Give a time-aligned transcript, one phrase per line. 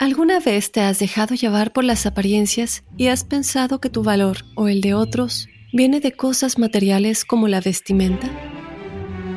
[0.00, 4.44] ¿Alguna vez te has dejado llevar por las apariencias y has pensado que tu valor
[4.54, 8.28] o el de otros viene de cosas materiales como la vestimenta?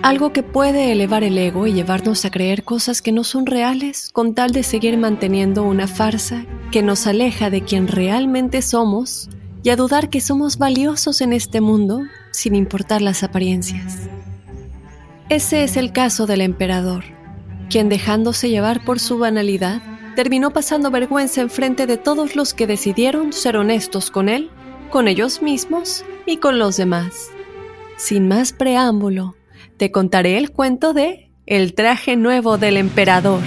[0.00, 4.08] Algo que puede elevar el ego y llevarnos a creer cosas que no son reales
[4.14, 9.28] con tal de seguir manteniendo una farsa que nos aleja de quien realmente somos
[9.62, 14.08] y a dudar que somos valiosos en este mundo sin importar las apariencias.
[15.28, 17.04] Ese es el caso del emperador,
[17.68, 19.82] quien dejándose llevar por su banalidad,
[20.16, 24.50] terminó pasando vergüenza en frente de todos los que decidieron ser honestos con él,
[24.90, 27.30] con ellos mismos y con los demás.
[27.96, 29.36] Sin más preámbulo,
[29.76, 33.40] te contaré el cuento de El traje nuevo del emperador.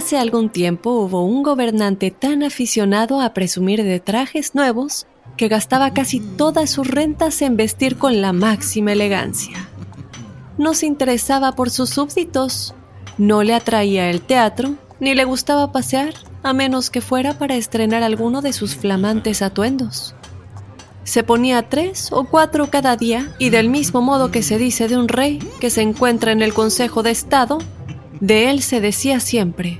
[0.00, 5.92] Hace algún tiempo hubo un gobernante tan aficionado a presumir de trajes nuevos que gastaba
[5.92, 9.68] casi todas sus rentas en vestir con la máxima elegancia.
[10.56, 12.74] No se interesaba por sus súbditos,
[13.18, 18.02] no le atraía el teatro, ni le gustaba pasear, a menos que fuera para estrenar
[18.02, 20.14] alguno de sus flamantes atuendos.
[21.04, 24.96] Se ponía tres o cuatro cada día y del mismo modo que se dice de
[24.96, 27.58] un rey que se encuentra en el Consejo de Estado,
[28.20, 29.78] de él se decía siempre,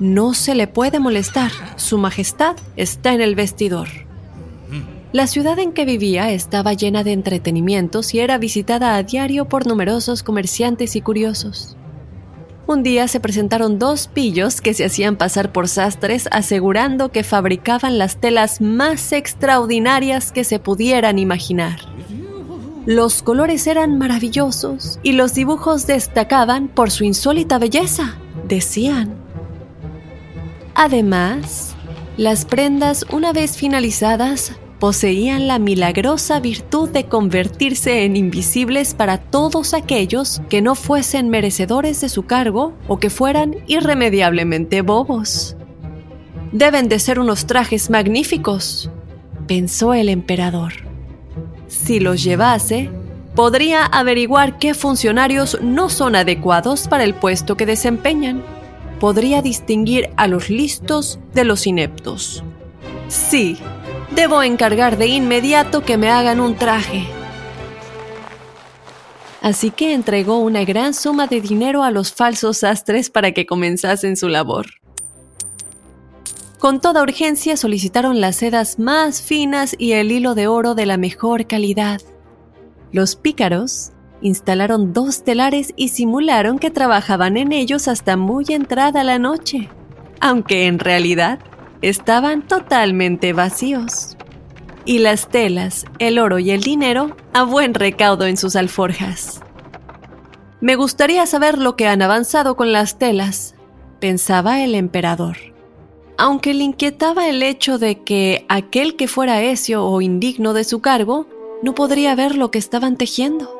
[0.00, 3.88] no se le puede molestar, su majestad está en el vestidor.
[5.12, 9.66] La ciudad en que vivía estaba llena de entretenimientos y era visitada a diario por
[9.66, 11.76] numerosos comerciantes y curiosos.
[12.66, 17.98] Un día se presentaron dos pillos que se hacían pasar por sastres asegurando que fabricaban
[17.98, 21.80] las telas más extraordinarias que se pudieran imaginar.
[22.86, 28.16] Los colores eran maravillosos y los dibujos destacaban por su insólita belleza,
[28.48, 29.19] decían.
[30.74, 31.74] Además,
[32.16, 39.74] las prendas una vez finalizadas poseían la milagrosa virtud de convertirse en invisibles para todos
[39.74, 45.56] aquellos que no fuesen merecedores de su cargo o que fueran irremediablemente bobos.
[46.50, 48.90] Deben de ser unos trajes magníficos,
[49.46, 50.72] pensó el emperador.
[51.68, 52.90] Si los llevase,
[53.36, 58.42] podría averiguar qué funcionarios no son adecuados para el puesto que desempeñan.
[59.00, 62.44] Podría distinguir a los listos de los ineptos.
[63.08, 63.56] Sí,
[64.14, 67.06] debo encargar de inmediato que me hagan un traje.
[69.40, 74.18] Así que entregó una gran suma de dinero a los falsos sastres para que comenzasen
[74.18, 74.66] su labor.
[76.58, 80.98] Con toda urgencia solicitaron las sedas más finas y el hilo de oro de la
[80.98, 82.02] mejor calidad.
[82.92, 83.92] Los pícaros
[84.22, 89.68] instalaron dos telares y simularon que trabajaban en ellos hasta muy entrada la noche,
[90.20, 91.38] aunque en realidad
[91.82, 94.16] estaban totalmente vacíos.
[94.84, 99.40] Y las telas, el oro y el dinero a buen recaudo en sus alforjas.
[100.60, 103.54] Me gustaría saber lo que han avanzado con las telas,
[103.98, 105.36] pensaba el emperador.
[106.18, 110.80] Aunque le inquietaba el hecho de que aquel que fuera esio o indigno de su
[110.80, 111.26] cargo
[111.62, 113.59] no podría ver lo que estaban tejiendo.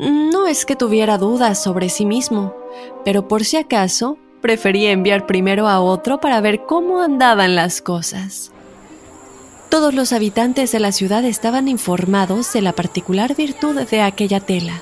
[0.00, 2.54] No es que tuviera dudas sobre sí mismo,
[3.04, 8.50] pero por si acaso prefería enviar primero a otro para ver cómo andaban las cosas.
[9.68, 14.80] Todos los habitantes de la ciudad estaban informados de la particular virtud de aquella tela,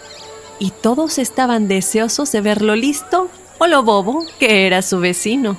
[0.60, 3.28] y todos estaban deseosos de ver lo listo
[3.58, 5.56] o lo bobo que era su vecino.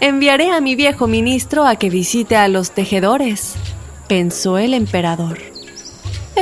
[0.00, 3.54] Enviaré a mi viejo ministro a que visite a los tejedores,
[4.06, 5.51] pensó el emperador.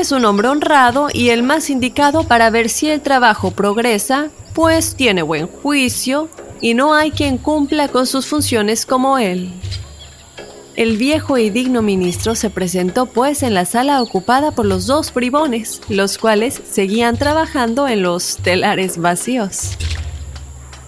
[0.00, 4.94] Es un hombre honrado y el más indicado para ver si el trabajo progresa, pues
[4.94, 6.31] tiene buen juicio
[6.62, 9.52] y no hay quien cumpla con sus funciones como él.
[10.75, 15.12] El viejo y digno ministro se presentó pues en la sala ocupada por los dos
[15.12, 19.73] bribones, los cuales seguían trabajando en los telares vacíos.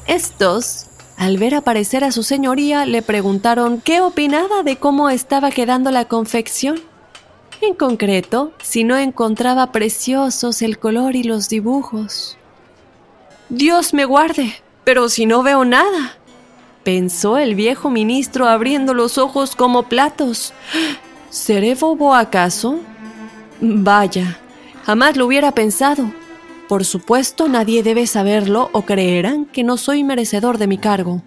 [0.07, 0.87] Estos,
[1.19, 6.07] al ver aparecer a su señoría, le preguntaron qué opinaba de cómo estaba quedando la
[6.07, 6.92] confección.
[7.63, 12.37] En concreto, si no encontraba preciosos el color y los dibujos.
[13.51, 16.19] Dios me guarde, pero si no veo nada,
[16.83, 20.53] pensó el viejo ministro abriendo los ojos como platos.
[21.31, 22.81] ¿Seré bobo acaso?
[23.61, 24.41] Vaya,
[24.85, 26.13] jamás lo hubiera pensado.
[26.69, 31.23] Por supuesto, nadie debe saberlo o creerán que no soy merecedor de mi cargo.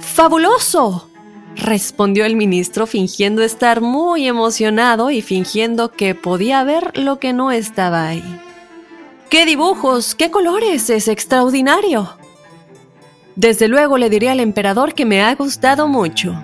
[0.00, 1.08] ¡Fabuloso!
[1.56, 7.50] Respondió el ministro fingiendo estar muy emocionado y fingiendo que podía ver lo que no
[7.50, 8.40] estaba ahí.
[9.30, 10.14] ¡Qué dibujos!
[10.14, 10.90] ¡Qué colores!
[10.90, 12.16] ¡Es extraordinario!
[13.36, 16.34] Desde luego le diré al emperador que me ha gustado mucho.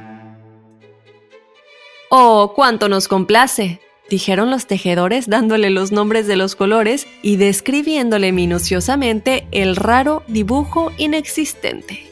[2.11, 8.33] Oh, cuánto nos complace, dijeron los tejedores dándole los nombres de los colores y describiéndole
[8.33, 12.10] minuciosamente el raro dibujo inexistente.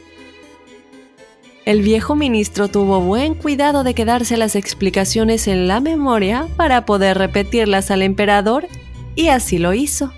[1.69, 7.19] El viejo ministro tuvo buen cuidado de quedarse las explicaciones en la memoria para poder
[7.19, 8.67] repetirlas al emperador
[9.13, 10.11] y así lo hizo.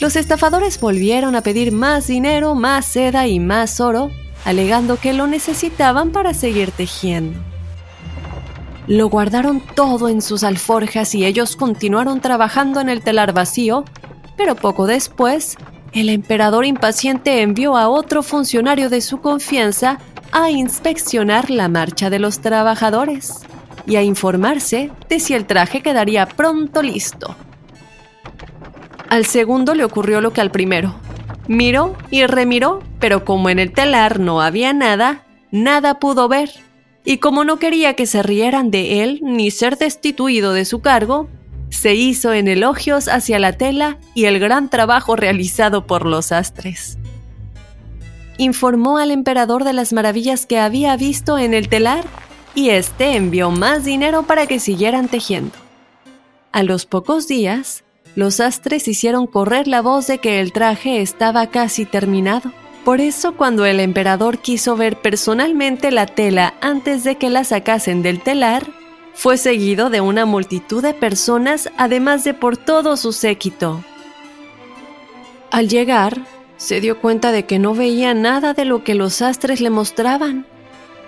[0.00, 4.10] Los estafadores volvieron a pedir más dinero, más seda y más oro,
[4.44, 7.38] alegando que lo necesitaban para seguir tejiendo.
[8.88, 13.84] Lo guardaron todo en sus alforjas y ellos continuaron trabajando en el telar vacío,
[14.36, 15.56] pero poco después,
[15.92, 20.00] el emperador impaciente envió a otro funcionario de su confianza
[20.32, 23.40] a inspeccionar la marcha de los trabajadores
[23.86, 27.36] y a informarse de si el traje quedaría pronto listo.
[29.08, 30.94] Al segundo le ocurrió lo que al primero.
[31.48, 36.50] Miró y remiró, pero como en el telar no había nada, nada pudo ver.
[37.04, 41.28] Y como no quería que se rieran de él ni ser destituido de su cargo,
[41.70, 46.99] se hizo en elogios hacia la tela y el gran trabajo realizado por los astres.
[48.40, 52.06] Informó al emperador de las maravillas que había visto en el telar
[52.54, 55.52] y éste envió más dinero para que siguieran tejiendo.
[56.50, 57.84] A los pocos días,
[58.14, 62.50] los astres hicieron correr la voz de que el traje estaba casi terminado.
[62.82, 68.00] Por eso cuando el emperador quiso ver personalmente la tela antes de que la sacasen
[68.00, 68.66] del telar,
[69.12, 73.84] fue seguido de una multitud de personas además de por todo su séquito.
[75.50, 76.22] Al llegar,
[76.60, 80.46] se dio cuenta de que no veía nada de lo que los astres le mostraban.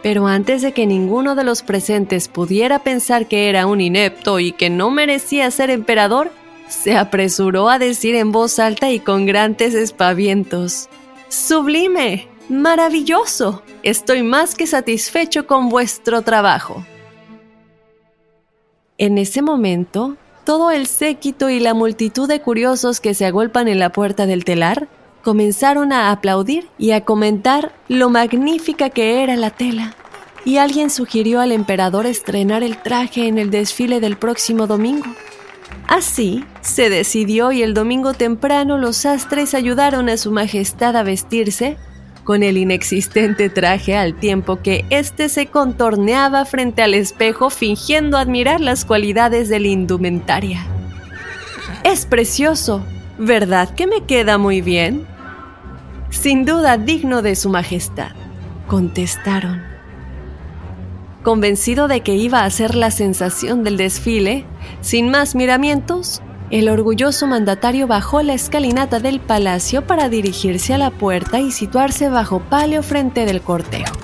[0.03, 4.53] Pero antes de que ninguno de los presentes pudiera pensar que era un inepto y
[4.53, 6.33] que no merecía ser emperador,
[6.69, 10.89] se apresuró a decir en voz alta y con grandes espavientos.
[11.29, 16.83] Sublime, maravilloso, estoy más que satisfecho con vuestro trabajo.
[18.97, 23.79] En ese momento, todo el séquito y la multitud de curiosos que se agolpan en
[23.79, 24.89] la puerta del telar
[25.23, 29.95] comenzaron a aplaudir y a comentar lo magnífica que era la tela.
[30.45, 35.07] Y alguien sugirió al emperador estrenar el traje en el desfile del próximo domingo.
[35.87, 41.77] Así, se decidió y el domingo temprano los astres ayudaron a su majestad a vestirse
[42.25, 48.61] con el inexistente traje al tiempo que éste se contorneaba frente al espejo fingiendo admirar
[48.61, 50.65] las cualidades de la indumentaria.
[51.85, 52.83] Es precioso,
[53.19, 55.07] ¿verdad que me queda muy bien?
[56.13, 58.13] Sin duda digno de su majestad,
[58.69, 59.63] contestaron.
[61.25, 64.45] Convencido de que iba a ser la sensación del desfile,
[64.83, 70.91] sin más miramientos, el orgulloso mandatario bajó la escalinata del palacio para dirigirse a la
[70.91, 73.97] puerta y situarse bajo palio frente del cortejo.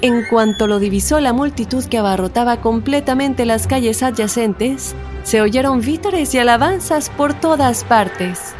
[0.00, 6.34] En cuanto lo divisó la multitud que abarrotaba completamente las calles adyacentes, se oyeron vítores
[6.34, 8.54] y alabanzas por todas partes.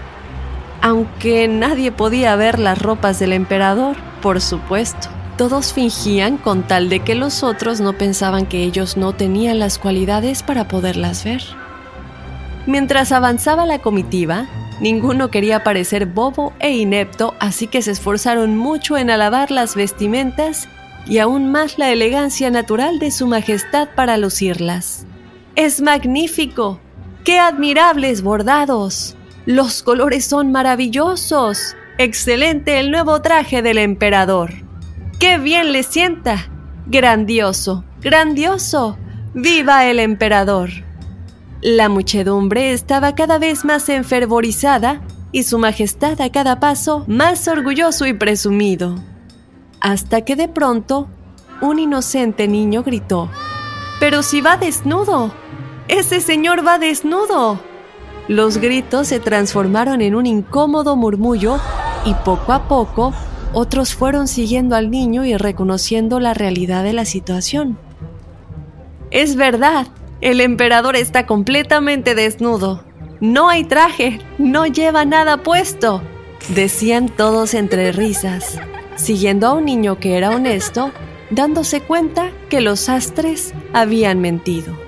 [0.84, 5.08] Aunque nadie podía ver las ropas del emperador, por supuesto.
[5.38, 9.78] Todos fingían con tal de que los otros no pensaban que ellos no tenían las
[9.78, 11.40] cualidades para poderlas ver.
[12.66, 14.46] Mientras avanzaba la comitiva,
[14.78, 20.68] ninguno quería parecer bobo e inepto, así que se esforzaron mucho en alabar las vestimentas
[21.06, 25.06] y aún más la elegancia natural de su majestad para lucirlas.
[25.56, 26.78] ¡Es magnífico!
[27.24, 29.16] ¡Qué admirables bordados!
[29.46, 31.76] Los colores son maravillosos.
[31.98, 34.52] Excelente el nuevo traje del emperador.
[35.20, 36.48] ¡Qué bien le sienta!
[36.86, 37.84] ¡Grandioso!
[38.00, 38.96] ¡Grandioso!
[39.34, 40.70] ¡Viva el emperador!
[41.60, 48.06] La muchedumbre estaba cada vez más enfervorizada y su majestad a cada paso más orgulloso
[48.06, 48.96] y presumido.
[49.80, 51.08] Hasta que de pronto
[51.60, 53.30] un inocente niño gritó,
[54.00, 55.32] Pero si va desnudo,
[55.88, 57.60] ese señor va desnudo.
[58.28, 61.60] Los gritos se transformaron en un incómodo murmullo
[62.06, 63.12] y poco a poco
[63.52, 67.78] otros fueron siguiendo al niño y reconociendo la realidad de la situación.
[69.10, 69.86] Es verdad,
[70.20, 72.82] el emperador está completamente desnudo.
[73.20, 76.02] No hay traje, no lleva nada puesto,
[76.48, 78.58] decían todos entre risas,
[78.96, 80.90] siguiendo a un niño que era honesto,
[81.30, 84.83] dándose cuenta que los astres habían mentido.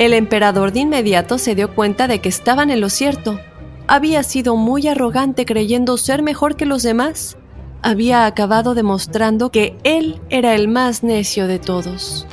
[0.00, 3.38] El emperador de inmediato se dio cuenta de que estaban en lo cierto.
[3.86, 7.36] Había sido muy arrogante creyendo ser mejor que los demás.
[7.82, 12.26] Había acabado demostrando que él era el más necio de todos.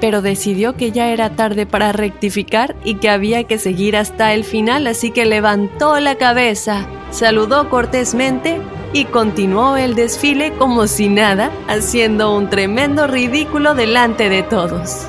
[0.00, 4.44] Pero decidió que ya era tarde para rectificar y que había que seguir hasta el
[4.44, 8.60] final, así que levantó la cabeza, saludó cortésmente
[8.92, 15.08] y continuó el desfile como si nada, haciendo un tremendo ridículo delante de todos.